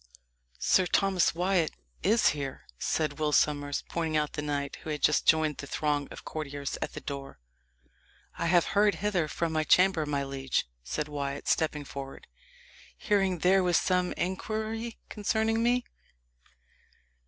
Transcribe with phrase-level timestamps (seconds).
[0.57, 1.69] "Sir Thomas Wyat
[2.01, 6.07] is here," said Will Sommers, pointing out the knight, who had just joined the throng
[6.09, 7.39] of courtiers at the door.
[8.39, 12.25] "I have hurried hither from my chamber, my liege," said Wyat, stepping forward,
[12.97, 15.85] "hearing there was some inquiry concerning me."